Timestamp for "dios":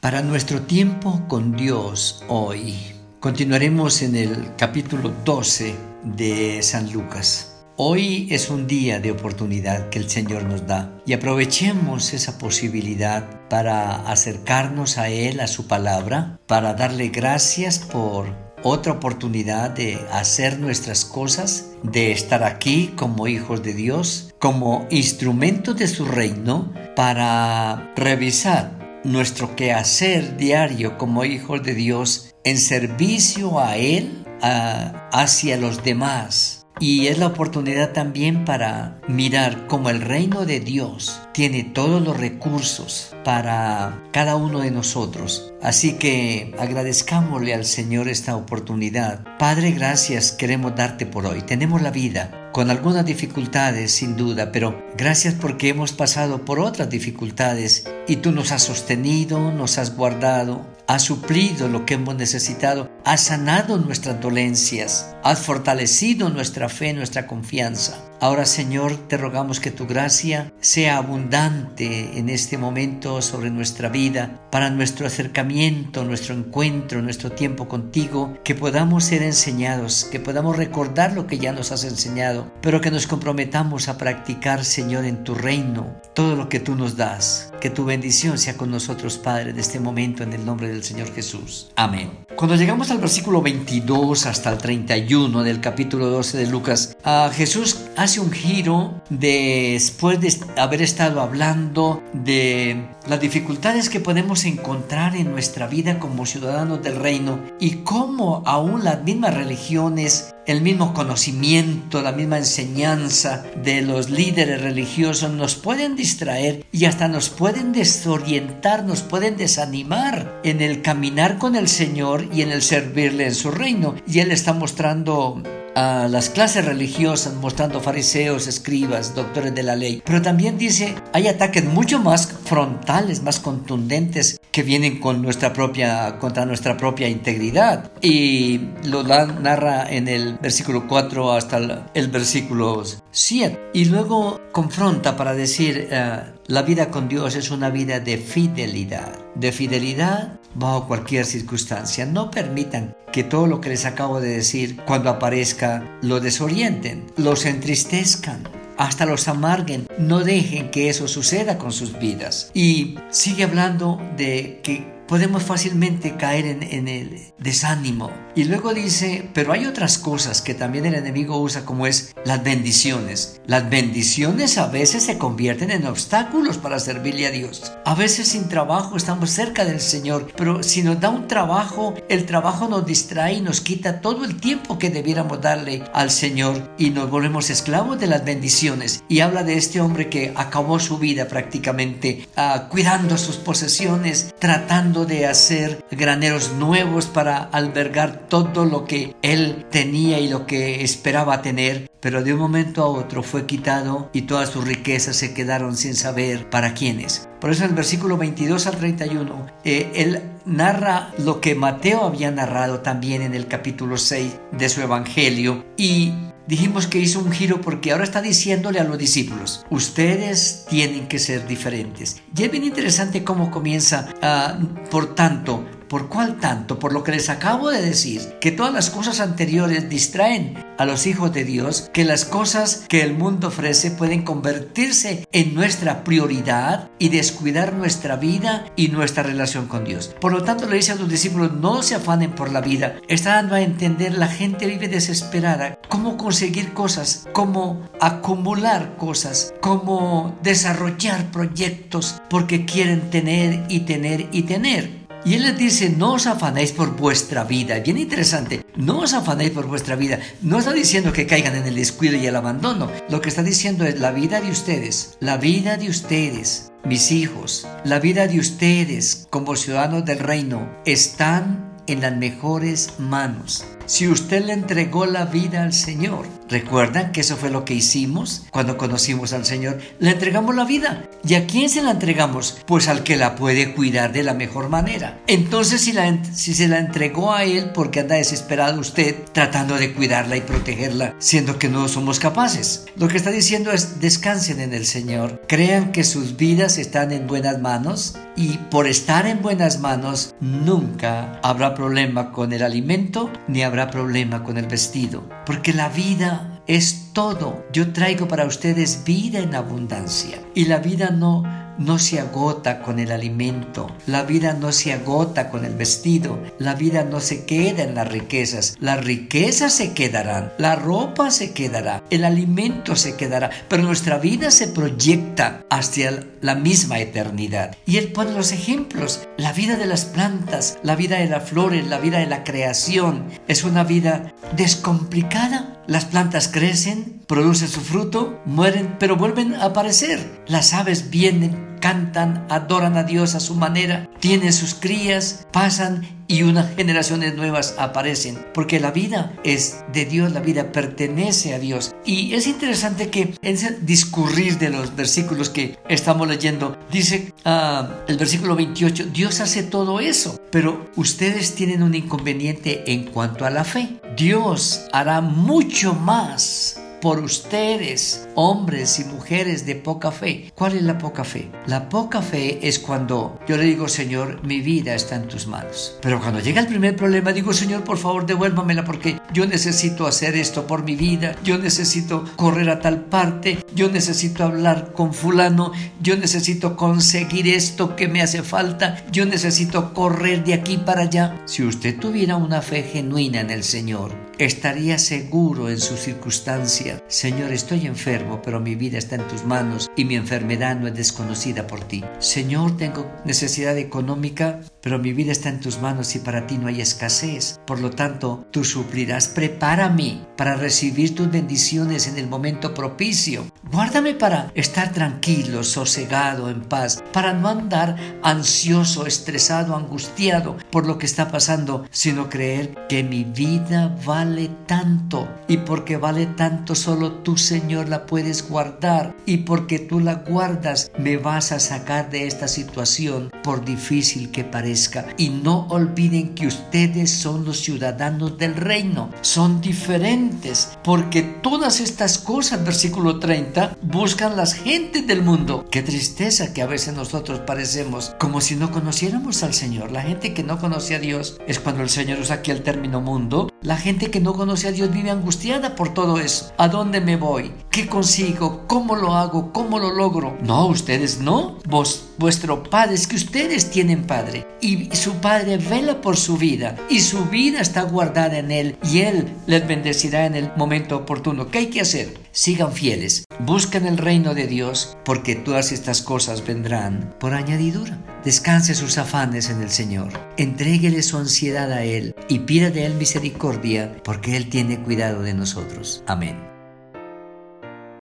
1.56-2.22, 23.74-24.32, 31.74-32.34, 40.60-41.20, 147.08-147.36, 177.30-177.72, 231.44-231.90, 239.84-240.14, 343.04-343.34, 350.04-350.32, 351.58-351.94, 359.06-359.40, 364.16-364.82, 450.98-451.38, 454.72-454.92, 474.46-474.96